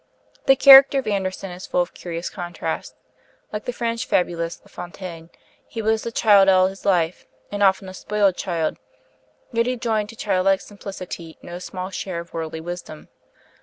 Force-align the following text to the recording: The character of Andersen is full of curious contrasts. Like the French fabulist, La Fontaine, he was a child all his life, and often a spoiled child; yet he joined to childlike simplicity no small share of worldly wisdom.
The 0.47 0.55
character 0.55 0.97
of 0.97 1.05
Andersen 1.05 1.51
is 1.51 1.67
full 1.67 1.83
of 1.83 1.93
curious 1.93 2.27
contrasts. 2.27 2.95
Like 3.53 3.65
the 3.65 3.71
French 3.71 4.07
fabulist, 4.07 4.61
La 4.61 4.67
Fontaine, 4.67 5.29
he 5.67 5.79
was 5.79 6.03
a 6.07 6.11
child 6.11 6.49
all 6.49 6.65
his 6.69 6.85
life, 6.85 7.27
and 7.51 7.61
often 7.61 7.87
a 7.87 7.93
spoiled 7.93 8.35
child; 8.35 8.77
yet 9.51 9.67
he 9.67 9.75
joined 9.77 10.09
to 10.09 10.15
childlike 10.15 10.61
simplicity 10.61 11.37
no 11.43 11.59
small 11.59 11.91
share 11.91 12.19
of 12.19 12.33
worldly 12.33 12.61
wisdom. 12.61 13.09